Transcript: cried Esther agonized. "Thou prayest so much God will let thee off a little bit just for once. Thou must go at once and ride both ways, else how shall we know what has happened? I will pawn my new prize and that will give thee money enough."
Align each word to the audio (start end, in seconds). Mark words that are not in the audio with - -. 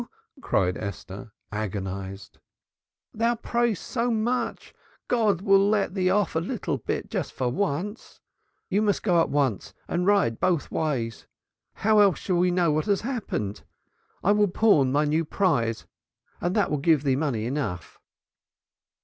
cried 0.41 0.77
Esther 0.79 1.31
agonized. 1.51 2.39
"Thou 3.13 3.35
prayest 3.35 3.83
so 3.85 4.09
much 4.09 4.73
God 5.07 5.41
will 5.43 5.69
let 5.69 5.93
thee 5.93 6.09
off 6.09 6.35
a 6.35 6.39
little 6.39 6.79
bit 6.79 7.07
just 7.07 7.31
for 7.33 7.49
once. 7.51 8.19
Thou 8.71 8.81
must 8.81 9.03
go 9.03 9.21
at 9.21 9.29
once 9.29 9.75
and 9.87 10.07
ride 10.07 10.39
both 10.39 10.71
ways, 10.71 11.27
else 11.75 11.81
how 11.83 12.13
shall 12.15 12.37
we 12.37 12.49
know 12.49 12.71
what 12.71 12.85
has 12.85 13.01
happened? 13.01 13.61
I 14.23 14.31
will 14.31 14.47
pawn 14.47 14.91
my 14.91 15.05
new 15.05 15.23
prize 15.23 15.85
and 16.41 16.55
that 16.55 16.71
will 16.71 16.79
give 16.79 17.03
thee 17.03 17.15
money 17.15 17.45
enough." 17.45 17.99